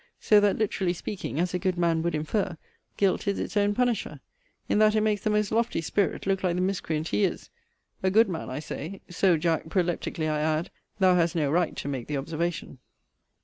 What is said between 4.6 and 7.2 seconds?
in that it makes the most lofty spirit look like the miscreant